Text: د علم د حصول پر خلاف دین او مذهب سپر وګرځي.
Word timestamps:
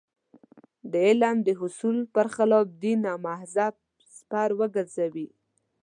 د 0.91 0.93
علم 1.07 1.37
د 1.47 1.49
حصول 1.59 1.97
پر 2.13 2.27
خلاف 2.35 2.65
دین 2.83 3.01
او 3.11 3.17
مذهب 3.27 3.73
سپر 4.15 4.49
وګرځي. 4.59 5.27